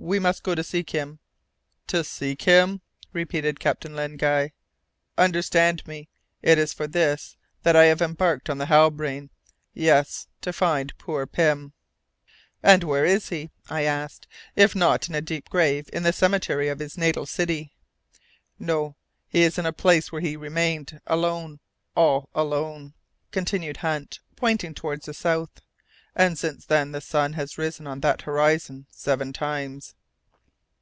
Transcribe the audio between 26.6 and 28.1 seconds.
then the sun has risen on